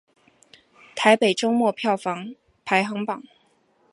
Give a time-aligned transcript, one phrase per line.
[0.95, 2.33] 台北周末票房
[2.65, 3.21] 排行榜